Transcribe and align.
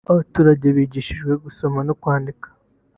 abaturage 0.11 0.67
bigishijwe 0.77 1.33
gusoma 1.43 1.79
no 1.87 1.93
kwandika 2.01 2.47